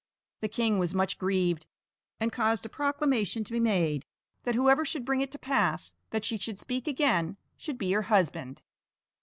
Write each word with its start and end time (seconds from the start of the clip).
The 0.39 0.47
king 0.47 0.79
was 0.79 0.95
much 0.95 1.19
grieved, 1.19 1.67
and 2.19 2.31
caused 2.31 2.65
a 2.65 2.69
proclamation 2.69 3.43
to 3.43 3.51
be 3.53 3.59
made 3.59 4.03
that 4.41 4.55
whoever 4.55 4.83
should 4.83 5.05
bring 5.05 5.21
it 5.21 5.31
to 5.33 5.37
pass 5.37 5.93
that 6.09 6.25
she 6.25 6.37
should 6.39 6.57
speak 6.57 6.87
again, 6.87 7.37
should 7.55 7.77
be 7.77 7.91
her 7.91 8.01
husband. 8.01 8.63